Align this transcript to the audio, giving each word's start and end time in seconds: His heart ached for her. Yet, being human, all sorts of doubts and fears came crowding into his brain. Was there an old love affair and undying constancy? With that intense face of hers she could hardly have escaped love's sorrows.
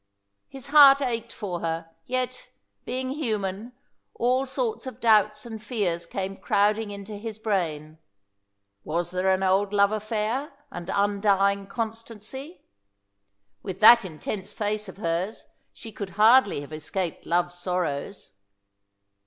His 0.49 0.65
heart 0.65 0.99
ached 0.99 1.31
for 1.31 1.59
her. 1.59 1.91
Yet, 2.07 2.49
being 2.85 3.11
human, 3.11 3.73
all 4.15 4.47
sorts 4.47 4.87
of 4.87 4.99
doubts 4.99 5.45
and 5.45 5.61
fears 5.61 6.07
came 6.07 6.37
crowding 6.37 6.89
into 6.89 7.17
his 7.17 7.37
brain. 7.37 7.99
Was 8.83 9.11
there 9.11 9.31
an 9.31 9.43
old 9.43 9.73
love 9.73 9.91
affair 9.91 10.53
and 10.71 10.89
undying 10.91 11.67
constancy? 11.67 12.63
With 13.61 13.79
that 13.81 14.03
intense 14.03 14.53
face 14.53 14.89
of 14.89 14.97
hers 14.97 15.45
she 15.71 15.91
could 15.91 16.09
hardly 16.17 16.61
have 16.61 16.73
escaped 16.73 17.27
love's 17.27 17.59
sorrows. 17.59 18.33